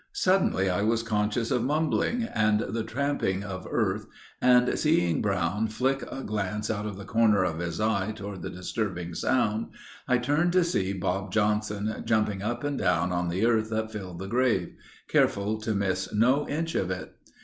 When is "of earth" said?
3.43-4.07